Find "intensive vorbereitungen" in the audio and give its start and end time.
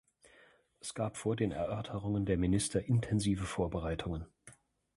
2.83-4.25